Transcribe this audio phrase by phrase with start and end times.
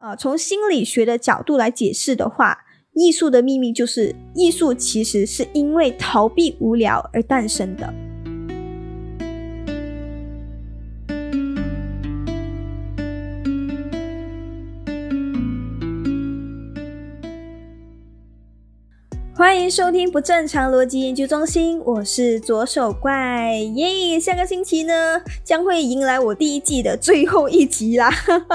[0.00, 2.56] 呃，从心理学的角度来解释的话，
[2.94, 7.92] 艺术的秘密就是艺术其实是因为逃避无聊而诞生的。
[19.34, 24.18] 欢迎收听不正常逻辑研究中心，我是左手怪耶。
[24.18, 28.10] 下个星期呢，将会迎来我第一季的最后一集啦！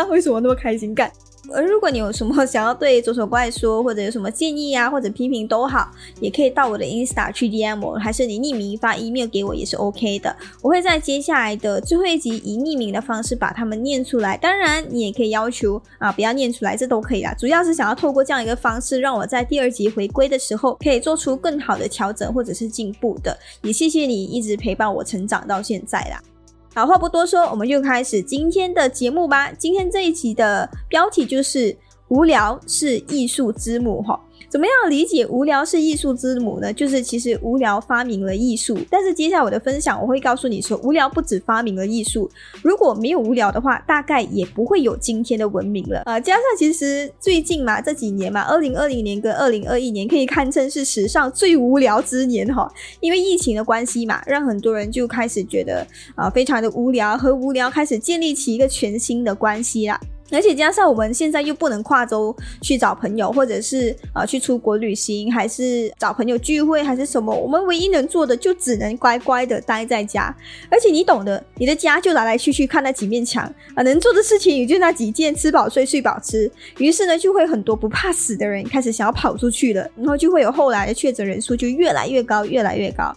[0.10, 1.12] 为什么那么开心干？
[1.54, 10.36] 而如果你有什么 想要对左手怪说，或者有什么建议啊，或者批评都好，也可以到我的 Insta 去 DM 我，还是你匿名发 email 给我也是 OK 的。
[10.62, 14.36] 我会在接下来的最后一集以匿名的方式把它们念出来。
[14.38, 17.34] 当然，你也可以要求啊，不要念出来，这都可以啦。
[17.38, 23.38] 主要是想要透过这样一个方式，让我在第二集回归的时候可以做出更好的调整或者是进步的。
[23.62, 26.35] 也谢谢你一直陪伴我成长到现在啦。
[26.76, 29.50] 好话不多说，我们就开始今天的节目吧。
[29.54, 31.74] 今天这一集的标题就是
[32.10, 34.20] “无聊是艺术之母”哈。
[34.50, 36.72] 怎么样理解无聊是艺术之母呢？
[36.72, 42.30] 就是其实无聊发明了艺术，但是接下来我的分享我会告诉你说，无聊不止发明了艺术，
[42.62, 46.20] 如果没有无聊的话，大概也不会有今天的文明了啊。
[46.20, 60.00] 加上其实最近嘛，这几年嘛，二零二零年跟二零二一年可以堪称是史上最无聊之年哈，因为疫情的关系嘛，让很多人就开始觉得啊，非常的无聊，和无聊开始建立起一个全新的关系啦。
[60.32, 70.36] 而且加上我们现在又不能跨州去找朋友，或者是啊去出国旅行，还是找朋友聚会，还是什么，我们唯一能做的就只能乖乖的待在家。
[70.70, 73.44] 而且你懂得，你的家就来来去去看那几面墙
[73.76, 76.52] 啊，能做的事情也就那几件，吃饱睡，睡饱吃。
[76.80, 83.16] 于是呢，就会很多不怕死的人开始想要跑出去了，然后就会有后来的确诊人数就越来越高，越来越高。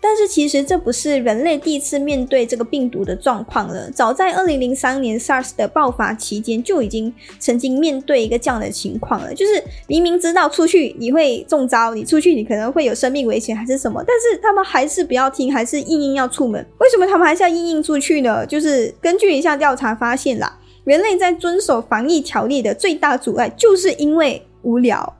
[0.00, 3.90] 但是其实这不是人类第一次面对这个病毒的状况了。
[3.90, 9.34] 早在二零零三年 SARS 的爆发期间，就已经曾经面对一个这样的情况了。
[9.34, 16.64] 就是明明知道出去你会中招，你出去你可能会有生命危险还是什么，但是他们还是不要听，还是硬硬要出门。
[16.78, 18.46] 为什么他们还是要硬硬出去呢？
[18.46, 25.16] 就是根据一项调查发现啦，人类在遵守防疫条例的最大阻碍，就是因为无聊。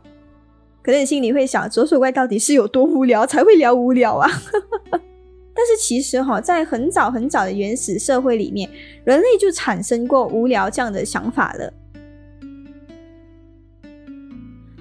[0.87, 4.31] 可能你心里会想，左手怪到底是有多无聊才会聊无聊啊？
[5.53, 8.71] 但是其实哈，在很早很早的原始社会里面，
[9.03, 11.73] 人类就产生过无聊这样的想法了。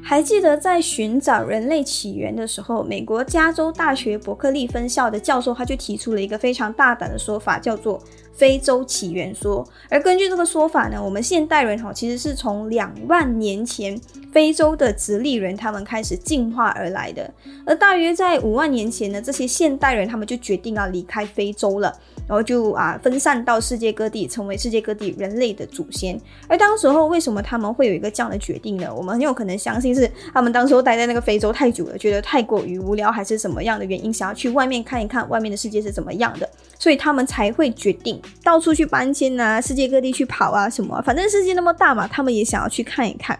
[0.07, 7.99] 还记得在寻找人类起源的时候，美国加州大学伯克利分校的教授他就提出了一个非常大胆的说法，叫做。
[8.37, 13.97] 非洲起源说，而根据这个说法呢，我们现代人哈其实是从两万年前
[14.29, 17.33] 非洲的直立人他们开始进化而来的，
[17.65, 26.19] 而大约在五万年前呢，这些现代人他们就决定要离开非洲了，然后就啊分散到世界各地，成为世界各地人类的祖先。
[26.47, 28.93] 而当时候为什么他们会有一个这样的决定呢？
[28.93, 36.49] 我们很有可能相信是他们当时候待在那个非洲太久了，觉得太过于无聊，还是什么样的原因，想要去外面看一看外面的世界是怎么样的，
[36.79, 38.21] 所以他们才会决定。
[38.43, 41.01] 到处去搬迁啊，世界各地去跑啊，什么？
[41.03, 43.37] 反正世界那么大嘛，他们也想要去看一看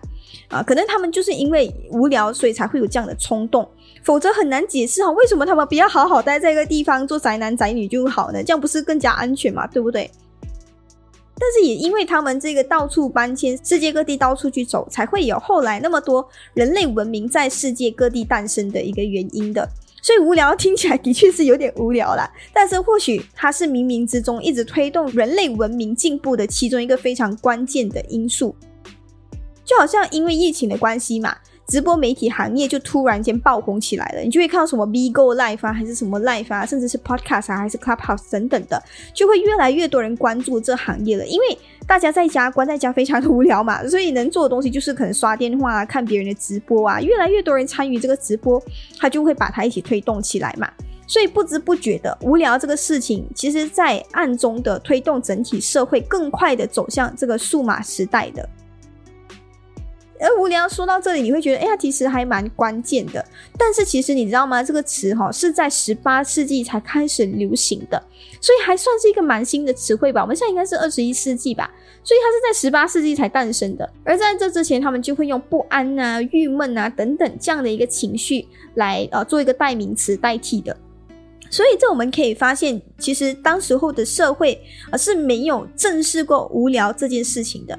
[0.50, 0.62] 啊。
[0.62, 3.68] 可能他们就是因为无聊，所以才会有这样的冲动，
[4.06, 8.44] 否则很难解释哈，为什么他们不要好好待在一个地方做宅男宅女就好呢？
[8.44, 10.10] 这样不是更加安全嘛，对不对？
[11.38, 19.68] 但是也因为他们这个到处搬迁，世界各地到处去走，才会有后来那么多人类文明在世界各地诞生的一个原因的。
[20.04, 28.56] 所以无聊听起来的确是有点无聊啦，但是或许它是冥冥之中一直推动人类文明进步的其中一个非常关键的因素。
[29.66, 31.36] 就好像因为疫情的关系嘛。
[31.68, 38.82] 直播媒体行业就突然间爆红起来了，你就会看到什么 VGo Live 啊，还是什么 Live 啊，甚至是 Podcast 啊，还是 Clubhouse 等等的，
[39.14, 41.26] 就会越来越多人关注这行业了。
[41.26, 48.62] 因为大家在家关在家非常的无聊嘛， 所以能做的东西就是可能刷电话啊，看别人的直播啊，越来越多人参与这个直播，
[49.00, 50.70] 他就会把它一起推动起来嘛。
[51.08, 58.48] 所以不知不觉的无聊这个事情，其实在暗中的推动整体社会更快的走向这个数码时代的。
[60.20, 63.24] 而无聊说到这里，你会觉得，哎呀，其实还蛮关键的。
[63.58, 64.64] 但是其实你知道吗？
[64.64, 68.02] 这个词哈是在十八世纪才开始流行的，
[68.40, 70.22] 所以还算是一个蛮新的词汇吧。
[70.22, 71.70] 我们现在应该是二十一世纪吧，
[72.04, 73.90] 所以它是在十八世纪才诞生的。
[74.04, 80.76] 而在这之前，他们就会用不安啊、郁闷啊等等这样的一个情绪来呃做一个代名词代替的。
[81.50, 84.60] 所以这我们可以发现，其实当时候的社会
[84.92, 87.78] 啊是没有正视过无聊这件事情的。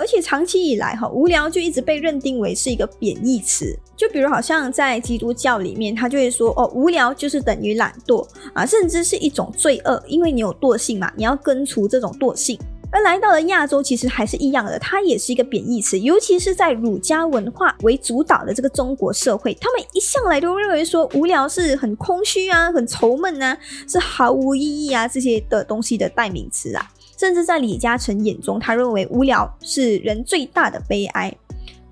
[0.00, 3.78] 而且长期以来，哈无聊就一直被认定为是一个贬义词。
[3.94, 12.58] 就比如，好像在基督教里面，他就会说，哦，无聊就是等于懒惰啊，甚至是一种罪恶，因为你有惰性嘛，你要根除这种惰性。
[12.92, 23.56] 而来到了亚洲，其实还是一样的，它也是一个贬义词，尤其是在儒家文化为主导的这个中国社会，他们一向来都认为说无聊是很空虚啊、很愁闷啊，
[23.86, 26.90] 是毫无意义啊这些的东西的代名词啊。
[27.20, 31.30] 甚至在李嘉诚眼中，他认为无聊是人最大的悲哀。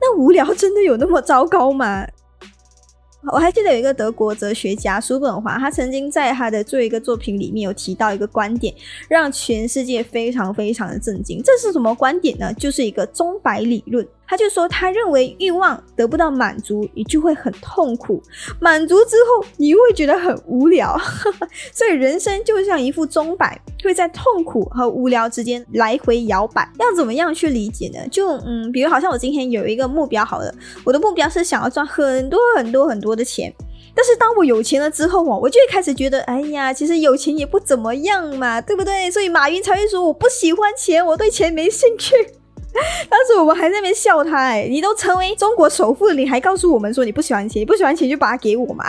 [0.00, 2.06] 那无聊真的有那么糟糕吗？
[3.30, 8.74] 我还记得有一个德国哲学家叔本华，他曾经在他的最后一个作品里面有提到一个观点，
[9.06, 11.42] 让全世界非常非常的震惊。
[11.42, 12.50] 这是什么观点呢？
[12.54, 14.08] 就是一个钟摆理论。
[14.28, 18.22] 他就说，他认为欲望得不到满足，你就会很痛苦；
[18.60, 20.94] 满足之后，你又会觉得很无聊。
[21.72, 26.70] 所以人生就像一副钟摆，会在痛苦和无聊之间来回摇摆。
[26.78, 28.06] 要怎么样去理解呢？
[28.10, 30.54] 就嗯，比如好像我今天有一个目标，好了，
[30.84, 33.50] 我的目标是想要赚很多很多很多的钱。
[33.94, 39.10] 但是当我有钱了之后哦，我就会开始觉得，哎呀，其实有钱也不怎么样嘛，对不对？
[39.10, 42.14] 所以马云才会说，我不喜欢钱，我对钱没兴趣。
[43.08, 48.84] 当时我们还在那边笑他，哎，你都成为中国首富了，你还告诉我们说你不喜欢钱，你不喜欢钱就把它给我嘛。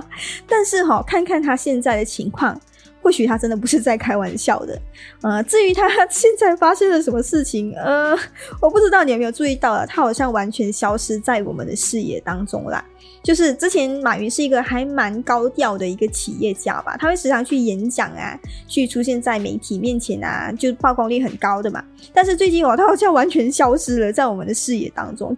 [0.48, 2.60] 但是哈，看看他现在的情况，
[3.02, 4.80] 或许他真的不是在开玩笑的。
[5.22, 8.16] 呃，至于他 现在发生了什么事情，呃，
[8.60, 12.84] 我不知道你有没有注意到啊，他好像完全消失在我们的视野当中啦。
[13.22, 21.84] 就是之前马云是一个还蛮高调的一个企业家吧，他会时常去演讲啊，去出现在媒体面前啊，就曝光率很高的嘛。
[22.14, 25.36] 但是最近哦，他好像完全消失了在我们的视野当中。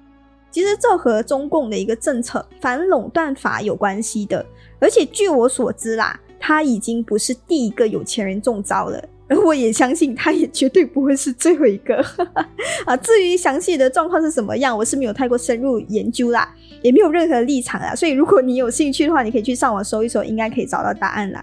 [0.53, 4.45] 其实这和中共的一个政策反垄断法有关系的，
[4.79, 9.03] 而且据我所知啦，他已经不是第一个有钱人中招了。
[9.29, 12.05] 而 我也相信，他也绝对不会是最后一个
[12.85, 12.95] 啊。
[12.97, 16.53] 至于详细的状况是什么样，我是没有太过深入研究啦，
[16.83, 17.95] 也没有任何立场啊。
[17.95, 21.43] 所以，如果你有兴趣的话，你可以去上网搜一搜，应该可以找到答案啦。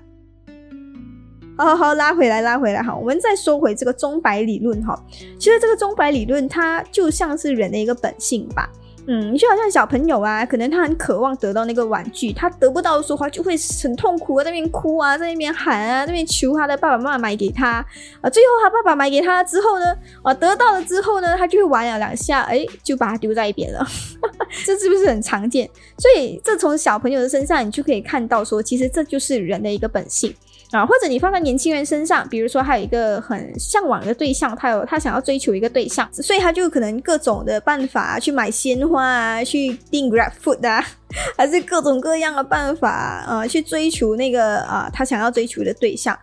[1.58, 5.02] 好好好，拉回来，拉回来，哈，我们再说回这个钟摆理论哈。
[5.40, 8.70] 其实这个钟摆理论，它就像是人的一个本性吧。
[9.12, 17.84] 嗯，就好像小朋友啊，可能他很渴望得到那个玩具，他得不到的时候，他就会很痛苦啊，在那边哭啊，在那边喊啊，那边求他的爸爸妈妈买给他
[18.22, 18.30] 啊。
[18.30, 19.86] 最后他爸爸买给他之后呢，
[20.22, 23.84] 啊，得到了之后呢，他就会玩了两下，哎，就把它丢在一边了。
[24.64, 25.68] 这是不是很常见？
[25.98, 30.32] 所以这从小朋友的身上，你就可以看到说，其实这就是人的一个本性。
[30.72, 40.86] 啊，或者你放在年轻人身上，比如说他有一个很向往的对象，他有他想要追求一个对象，所以他就可能各种的办法去买鲜花啊，去订 Grab Food 啊，
[41.36, 46.18] 还是各种各样的办法啊，去追求那个啊他想要追求的对象。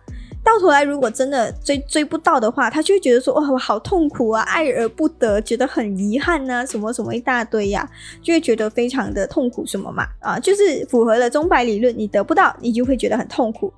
[0.45, 7.85] 到头来，如果真的追追不到的话，他就会觉得说哇，我好痛苦啊，爱而不得，觉得很遗憾呐，什么什么一大堆呀，
[8.23, 13.73] 就会觉得非常的痛苦，什么嘛啊，就是符合了钟摆理论，你得不到，你就会觉得很痛苦。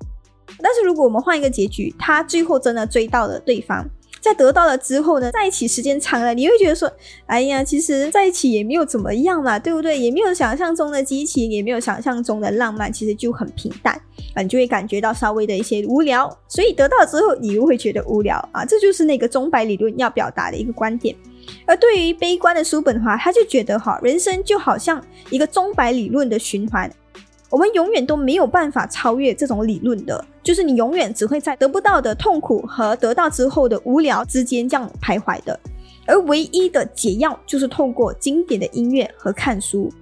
[0.58, 3.84] 但是如果我们换一个结局，他最后真的追到了对方，
[4.20, 6.90] 在得到了之后呢，在一起时间长了，你会觉得说，
[7.26, 9.98] 哎呀，其实在一起也没有怎么样嘛，对不对？
[9.98, 13.94] 也没有想象中的激情，也没有想象中的浪漫，其实就很平淡
[14.34, 16.28] 啊，你就会感觉到稍微的一些无聊。
[16.48, 21.16] 所以得到之后，你又会觉得无聊啊，这就是那个钟摆理论要表达的一个观点。
[21.66, 26.92] 而对于悲观的叔本华，他就觉得哈，人生就好像一个钟摆理论的循环。
[27.50, 35.58] 我们永远都没有办法超越这种理论的，就是你永远只会在得不到的痛苦和得到之后的无聊之间这样徘徊的，
[36.06, 39.92] 而唯一的解药就是透过经典的音乐和看书。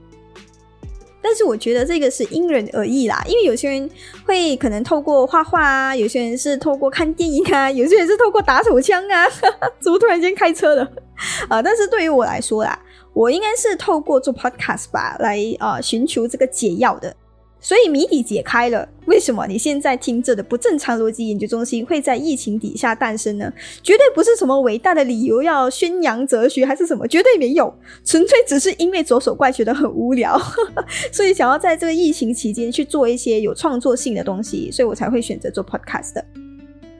[1.20, 3.90] 但是我觉得这个是因人而异啦，因为有些人
[4.24, 9.26] 会可能透过画画啊，有些人是透过看电影啊，有些人是透过打手枪啊，
[9.80, 10.82] 怎么突然间开车了
[11.48, 11.60] 啊？
[11.60, 12.78] 但是对于我来说啦，
[13.12, 17.14] 我应该是透过做 podcast 吧，来啊寻求这个解药的。
[17.60, 23.52] 所以谜底解开了，为什么你现在听着的不正常逻辑研究中心会在疫情底下诞生呢？
[23.82, 27.74] 绝对不是什么伟大的理由要宣扬哲学，还是什么，绝对没有，
[28.04, 30.40] 纯粹只是因为左手怪觉得很无聊，
[31.12, 36.22] 所以想要在这个疫情期间去做一些有创作性的东西，所以我才会选择做 podcast。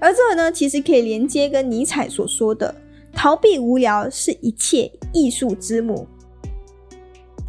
[0.00, 2.75] 而这个呢，其实可以连接跟尼采所说的
[3.15, 6.07] “逃避无聊是一切艺术之母”。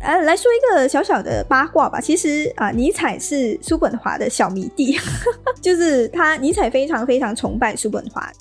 [0.01, 1.99] 呃，来说一个小小的八卦吧。
[1.99, 4.97] 其实啊，尼采是叔本华的小迷弟，
[5.61, 8.31] 就是他尼采非常非常崇拜叔本华。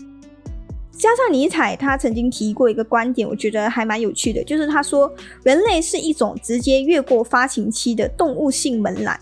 [0.97, 5.13] 加上尼采他曾经提过一个观点，我觉得还蛮有趣的，就是他说
[5.45, 9.19] 人类是一种直接越过发情期的动物性门栏。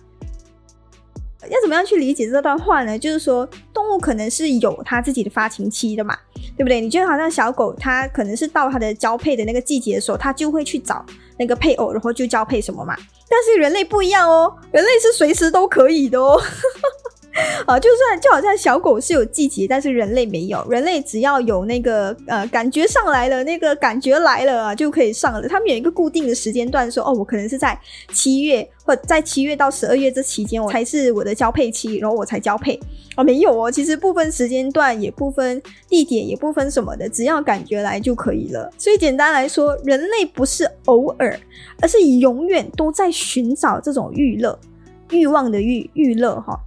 [1.51, 2.99] 要怎么样去理解这段话呢？
[2.99, 6.17] 就是说，动物可能是有它自己的发情期的嘛，
[6.57, 6.81] 对不对？
[6.81, 11.05] 你觉得好像小狗，它可能是到它的交配的那个季节的时候，它就会去找
[11.39, 12.97] 那个配偶，然后就交配什么嘛。
[13.29, 16.41] 但是人类不一样哦，人类是随时都可以的哦。
[17.67, 20.65] 啊，就算就好像小狗是有季节，但是人类没有。
[20.71, 25.49] 人类只要有那个呃感觉上来了，那个感觉来了啊，就可以上了。
[25.49, 27.79] 他们有一个固定的时间段，说哦，我可能是在
[28.13, 32.79] 七月或在七月到十二月这期间，我才是我的交配期，然后我才交配。
[33.17, 38.71] 啊，没有哦，其实不分时间段，也不分地点，也不分什么的，只要感觉来就可以了。
[38.79, 41.39] 所以简单来说，人类不是偶尔，
[41.81, 44.59] 而是永远都在寻找这种欲乐、
[45.11, 46.61] 欲望的欲欲乐哈。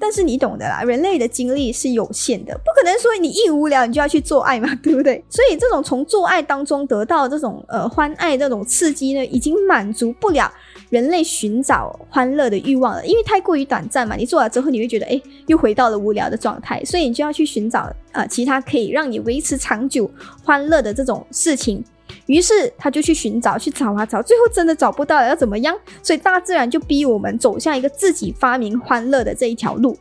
[0.00, 5.22] 但是你懂的啦，人类的精力是有限的，不可能说你一无聊你就要去做爱嘛，对不对？
[5.28, 10.50] 所以这种从做爱当中得到这种呃欢爱这种刺激呢，已经满足不了
[10.90, 14.16] 人类寻找欢乐的欲望了，因为太过于短暂嘛。
[14.16, 20.10] 你做了之后，你会觉得哎，又回到了无聊的状态，所以你就要去寻找呃其他可以让你维持长久
[20.44, 21.84] 欢乐的这种事情。
[22.26, 25.76] 于是他就去寻找，去找啊找，最后真的找不到了，要怎么样？
[26.02, 29.96] 所以大自然就逼我们走向一个自己发明欢乐的这一条路。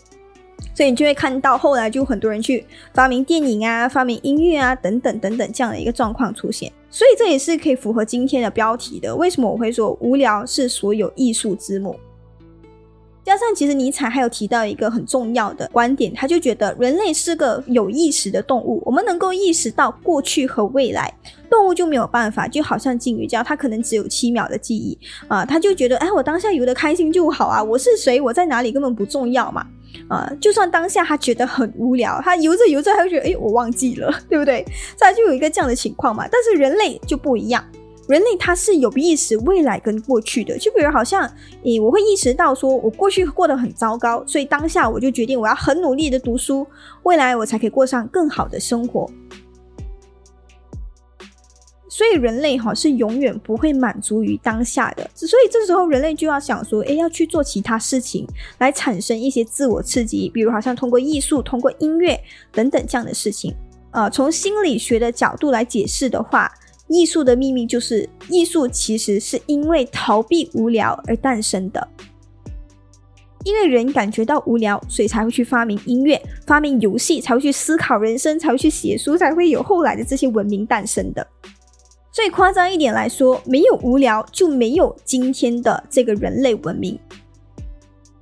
[0.74, 6.72] 所以你就会看到后来就很多人去发明电影啊、发明音乐啊等等等等这样的一个状况出现。
[6.90, 9.16] 所以这也是可以符合今天的标题的。
[9.16, 11.96] 为什么我会说无聊是所有艺术之母？
[13.28, 21.14] 加上，其实尼采还有提到一个很重要的观点，他就觉得人类是个有意识的动物，我们能够意识到过去和未来，
[21.50, 29.68] 动物就没有办法，就好像金鱼这样，它可能只有七秒的记忆啊，他就觉得，哎，我当下游得开心就好啊，我是谁，我在哪里根本不重要嘛，
[30.08, 34.64] 啊，就算当下他觉得很无聊，他游着游着，他就觉得，哎，我忘记了，对不对？
[34.96, 37.62] 再就有一个这样的情况嘛，但是人类就不一样。
[38.08, 41.30] 人类他是有意识未来跟过去的，就比如好像，
[41.64, 46.66] 诶，我会意识到说我过去过得很糟糕，所以当下我就决定我要很努力的读书，
[47.04, 49.10] 未来我才可以过上更好的生活。
[51.90, 58.26] 所以人类哈是永远不会满足于当下的，所以这时候人类就要想说，诶，要去做其他事情
[58.60, 62.18] 来产生一些自我刺激，比如好像通过艺术、通过音乐
[62.54, 63.54] 等等这样的事情。
[63.92, 66.50] 啊，从心理学的角度来解释的话。
[66.88, 71.88] 艺术的秘密就是，艺术其实是因为逃避无聊而诞生的。
[73.44, 81.26] 因为人感觉到无聊，所以才会去发明音乐、发明游戏，才会去思考人生，才会去写书，才会有后来的这些文明诞生的。
[82.12, 87.00] 最夸张一点来说，没有无聊，就没有今天的这个人类文明。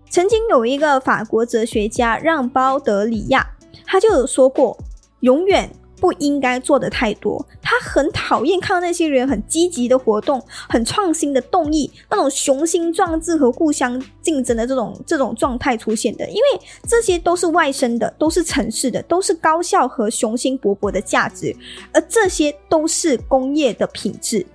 [0.09, 3.47] 曾经有一个法国哲学家让·包德里亚，
[3.85, 4.77] 他就有说过，
[5.21, 5.69] 永远。
[5.99, 7.45] 不应该做的太多。
[7.61, 16.27] 他很讨厌看到那些人很积极的活动、很创新的动意，那种雄心壮志和互相竞争的这种这种状态出现的。
[16.29, 21.55] 因为这些都是外生的，都是城市的，都是高效和雄心勃勃的价值，
[21.91, 24.45] 而这些都是工业的品质。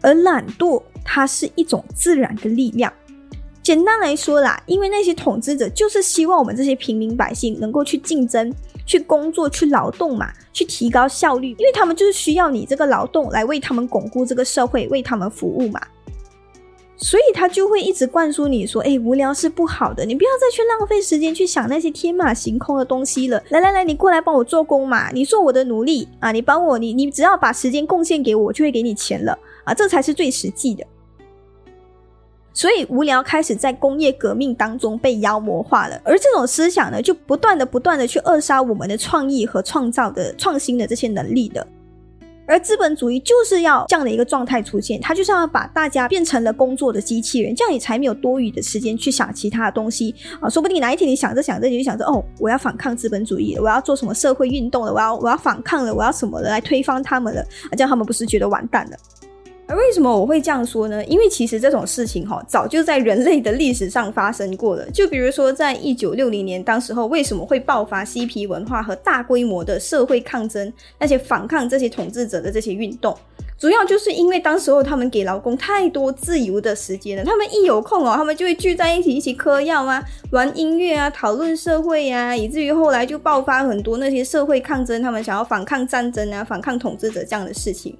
[0.00, 2.92] 而懒惰，它是一种自然的力量。
[3.60, 8.50] 简单来说啦，因为那些统治者就是希望我们这些平民百姓能够去竞争。
[8.88, 15.80] 去工作、去劳动嘛，去提高效率，因为他们就是需要你这个劳动来为他们巩固这个社会，为他们服务嘛。
[16.96, 23.40] 所以他就会一直灌输你说：“哎，无聊是不好的，你不要再去浪费时间去想那些天马行空的东西了。
[23.50, 30.84] 来来来，你过来帮我做工嘛，你做我的奴隶啊，你帮我，你你只要把时间贡献给我，我就会给你钱了啊，这才是最实际的。”
[32.58, 41.64] 所以无聊开始在工业革命当中被妖魔化了，而这种思想呢，就不断的、不断的去扼杀我们的创意和创造的创新的这些能力的。
[42.48, 50.50] 而资本主义就是要这样的一个状态出现，它就是要把大家变成了工作的机器人，这样你才没有多余的时间去想其他的东西啊！
[50.50, 57.72] 说不定哪一天你想着想着你就想着，哦，我要反抗资本主义了，我要做什么社会运动了，我要我要反抗了，我要什么的来推翻他们了啊！
[57.76, 58.96] 这样他们不是觉得完蛋了？
[59.68, 61.04] 而为什么我会这样说呢？
[61.04, 64.90] 因为其实这种事情哈，早就在人类的历史上发生过了。
[64.90, 73.14] 就比如说，在一九六零年，当时候为什么会爆发嬉皮文化和大规模的社会抗争，那些反抗这些统治者的这些运动，
[73.58, 87.94] 主要就是因为当时候他们给劳工太多自由的时间了，他们一有空哦，他们就会聚在一起，一起嗑药啊，玩音乐啊，讨论社会呀，以至于后来就爆发很多那些社会抗争，他们想要反抗战争啊，反抗统治者这样的事情。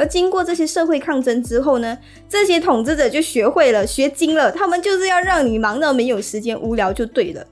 [0.00, 7.46] 而经过这些社会抗争之后呢，这些统治者就学会了、学精了，他们就是要让你忙到没有时间、无聊就对了。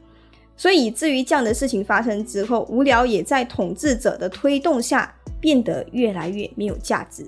[0.56, 7.26] 所以，以至于这样的事情发生之后，无聊也在统治者的推动下变得越来越没有价值。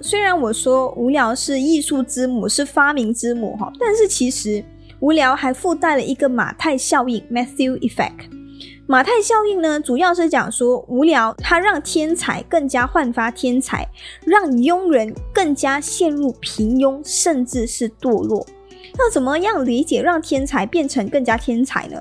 [0.00, 4.64] 虽然我说无聊是艺术之母、是发明之母哈，但是其实
[5.00, 8.33] 无聊还附带了一个马太效应 （Matthew Effect）。
[8.86, 13.88] 马太效应呢，主要是讲说无聊，它让天才更加焕发天才，
[14.26, 18.46] 让庸人更加陷入平庸，甚至是堕落。
[18.98, 21.98] 那怎么样理解让天才变成更加天才呢？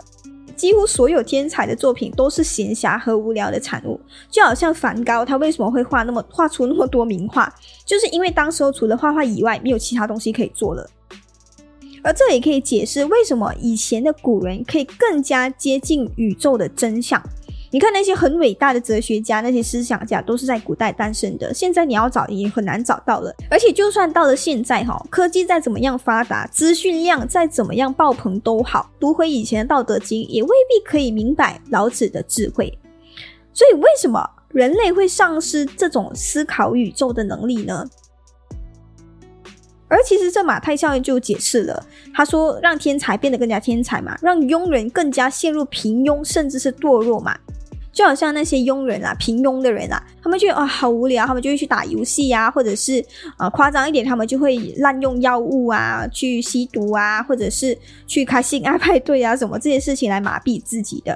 [0.57, 3.97] 几乎所有天才的作品都是闲暇和无聊的产物，
[4.29, 7.51] 就好像梵高，他为什么会画那么画出那么多名画，
[7.85, 10.85] 就是因为当时候除了画画以外，没有其他东西可以做了。
[12.03, 17.21] 而这也可以解释为什么以前的古人可以更加接近宇宙的真相。
[17.71, 21.51] 你看那些很伟大的哲学家、那些思想家，都是在古代诞生的。
[21.51, 23.33] 现在你要找已经很难找到了。
[23.49, 32.77] 而且就算到了现在，哈，科技再怎么样发达，资讯量再怎么样爆棚都好，读回以前的《道德经》，也未必可以明白老子的智慧。
[33.53, 37.83] 所以，为什么人类会丧失这种思考宇宙的能力呢？
[39.93, 41.85] 而其实这马太效应就解释了，
[42.15, 47.37] 他说让天才变得更加天才嘛，让庸人更加陷入平庸，甚至是堕落嘛。
[47.91, 53.05] 就好像那些庸人啊，平庸的人啊，他们觉得啊好无聊，他们就会去打游戏呀，或者是
[53.37, 61.15] 啊夸张一点，他们就会滥用药物啊，去吸毒啊，或者是去开性爱派对啊，什么这些事情来麻痹自己的。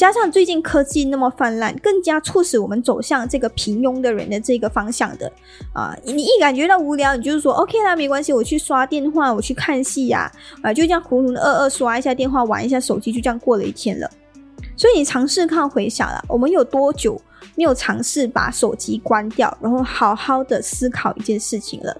[0.00, 5.30] 加上最近科技那么泛滥，更加促使我们走向这个平庸的人的这个方向的
[5.74, 5.94] 啊！
[6.06, 14.10] 你一感觉到无聊，你就是说 OK 啦，没关系，我去刷电话，我去看戏呀，啊，就这样糊糊的二二刷一下电话，玩一下手机，就这样过了一天了。
[14.74, 17.20] 所以你尝试看回想了，我们有多久
[17.54, 21.94] 没有尝试把手机关掉，然后好好的思考一件事情了？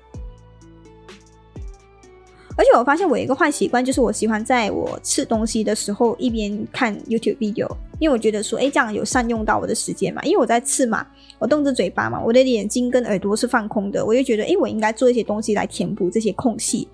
[2.60, 7.66] 而且我发现我有一个坏习惯，就是我喜欢在我吃东西的时候一边看 YouTube video。
[7.98, 10.22] 因为我觉得说，哎，这样有善用到我的时间嘛。
[10.24, 11.06] 因为我在吃嘛，
[11.38, 16.86] 我动着嘴巴嘛，我的眼睛跟耳朵是放空的，我就觉得，哎，我应该做一些东西来填补这些空隙。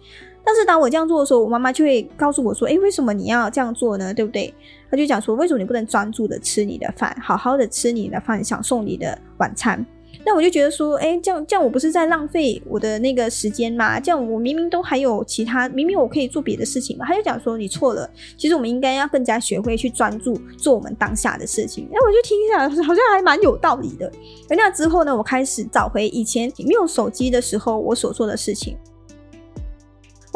[0.44, 4.14] 但是当我这样做的时候，我妈妈就会告诉我说，哎，为什么你要这样做呢？
[4.14, 4.54] 对不对？
[4.88, 9.84] 她就讲说，为什么你不能专注的吃你的饭，好好的吃你的饭，享受你的晚餐？
[10.24, 14.00] 那我就觉得说，哎，这样这样我不是在浪费我的那个时间吗？
[14.00, 17.06] 这样我明明都还有其他，明明我可以做别的事情嘛。
[17.06, 21.88] 他就讲说，你错了，其实我们应该要更加学会去专注做我们当下的事情。
[21.92, 24.10] 那我就听一下，好像还蛮有道理的。
[24.50, 28.76] 那之后呢，我开始找回以前没有手机的时候我所做的事情。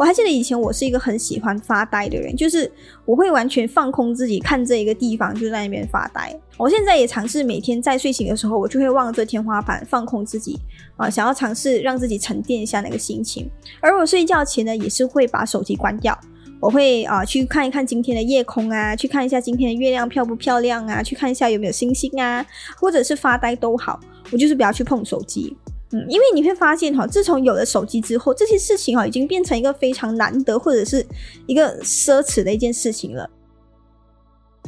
[0.01, 2.69] 我还记得以前我是一个很喜欢发呆的人，就是
[3.05, 6.35] 我会完全放空自己，看这一个地方就在那边发呆。
[6.57, 10.57] 我现在也尝试每天在睡醒的时候，我就会望着天花板放空自己
[10.97, 13.47] 啊，想要尝试让自己沉淀一下那个心情。
[13.79, 16.19] 而我睡觉前呢，也是会把手机关掉，
[16.59, 22.43] 我会啊去看一看今天的夜空啊，去看一下今天的月亮漂不漂亮啊，去看一下有没有星星啊，
[22.75, 23.99] 或者是发呆都好，
[24.31, 25.55] 我就是不要去碰手机。
[25.93, 31.05] 嗯，因为你会发现哈，自从有了手机之后，这些事情哈已经变成一个非常难得或者是
[31.47, 33.29] 一个奢侈的一件事情了。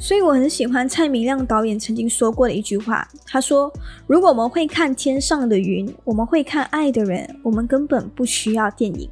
[0.01, 3.71] 所以我很喜欢蔡明亮导演曾经说过的一句话，他说
[4.07, 9.09] ：“如果我们会看天上的云，我们会看爱的人，我们根本不需要电影。”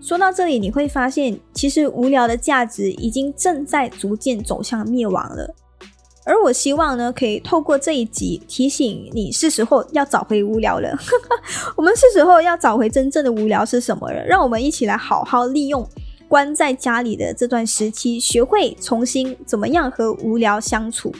[0.00, 5.54] 说到这里，你会发现，其实无聊的价值已经正在逐渐走向灭亡了。
[6.24, 10.96] 而我希望呢，可以透过这一集提醒你，是时候要找回无聊了。
[11.76, 14.24] 我们是时候要找回真正的无聊是什么了？
[14.24, 15.86] 让我们一起来好好利用
[16.28, 21.12] 关在家里的这段时期，学会重新怎么样和无聊相处。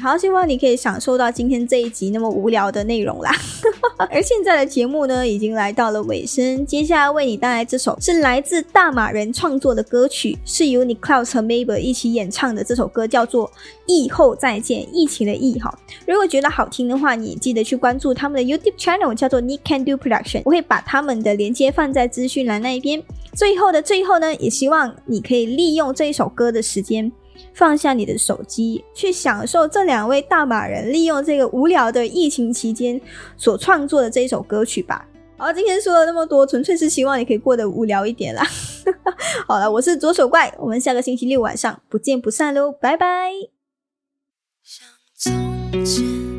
[0.00, 3.30] 好，希望你可以享受到今天这一集那么无聊的内容啦。
[4.10, 12.62] 而现在的节目呢，已经来到了尾声，接下来为你带来这首是来自大马人创作的歌曲，是由你 Clouse 和 mabe 一起演唱的。
[12.62, 13.48] 这首歌叫做
[13.86, 15.72] 《疫后再见》，疫情的疫哈。
[16.06, 20.42] 如果觉得好听的话，你记得去关注他们的 YouTube channel，叫做 Nick Can Do Production。
[20.44, 23.02] 我会把他们的连接放在资讯栏那一边。
[23.34, 27.10] 最后的最后呢，也希望你可以利用这一首歌的时间。
[27.52, 33.00] 放下你的手机，去享受这两位大马人利用这个无聊的疫情期间
[33.36, 35.06] 所创作的这一首歌曲吧。
[35.36, 38.46] 好，今天说了那么多，纯粹是希望你可以过得无聊一点啦。
[39.48, 43.30] 好了，我是左手怪，我们下个星期六晚上不见不散喽，拜拜。
[44.62, 44.86] 像
[45.72, 46.33] 从前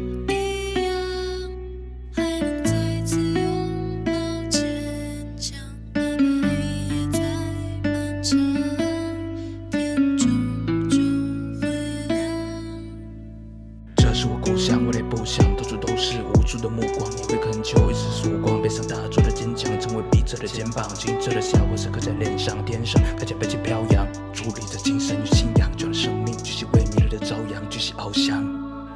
[16.60, 20.88] 的目光，你会恳求一丝曙光，背上打出的坚强，成为彼此的肩膀。
[20.96, 28.44] 清澈的笑纹时刻在脸上，天上看见北极飘扬，伫立着精神与信仰，就让生命继续为明日的朝阳继续翱翔。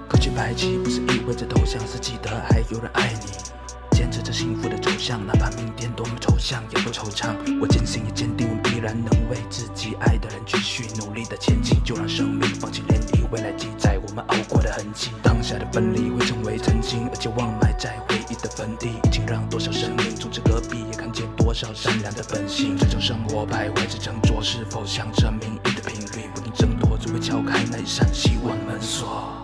[0.08, 3.59] 可惜白旗不是意味着投降，是记得还有人爱你。
[4.00, 7.36] 坚持着幸福的走向，哪怕明天多么抽象，也不惆怅。
[7.60, 11.84] 我坚信也坚定，我们必然能为自己爱的人继续努力的前进。
[11.84, 15.12] 就让生命放弃涟漪，未来记载我们熬过的痕迹。
[15.22, 22.78] 当下的分离会成为曾经，而且忘埋在回忆的坟地，已经让多少生命从此隔壁，也看见多少善良的本性。
[22.78, 26.30] 追求生活，徘徊着争夺，是否响着命运的频率？
[26.34, 29.36] 不停挣脱，只为敲开那一扇希望门锁。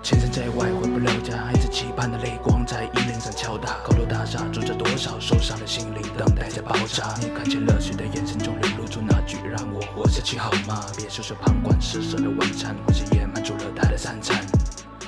[0.00, 3.78] 千山在外，回不了家，孩子期盼的泪光在衣领上敲打。
[3.82, 7.14] 高楼大厦住着多少受伤的心灵，等待着爆炸。
[7.18, 14.44] 你看见热血的眼神中流露出那句“让我活下去好吗？”别袖手旁观，施舍的晚餐，或许也满足了他的三餐。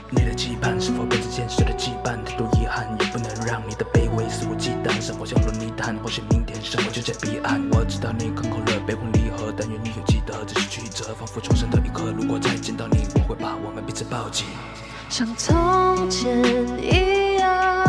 [0.08, 2.16] 你的期盼是否被这现实的羁绊？
[2.24, 4.98] 太多遗憾，也不能让你的卑微肆无忌惮。
[4.98, 7.60] 生活像落泥潭，或许明天生活就在彼岸。
[7.72, 12.14] 我知道你坑口了，悲欢离合，但愿你有记得这是曲折，仿佛重生的一刻。
[12.16, 14.46] 如果再见到你，我会把我们彼此抱紧。
[15.10, 16.26] 像从前
[16.82, 17.85] 一样，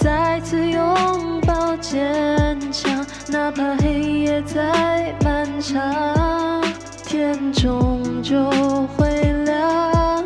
[0.00, 6.64] 再次拥抱坚强，哪怕黑夜再漫长，
[7.04, 8.50] 天终究
[8.96, 9.10] 会
[9.44, 10.24] 亮。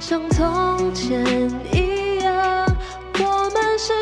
[0.00, 1.22] 像从前
[1.74, 2.66] 一样，
[3.18, 3.92] 我们是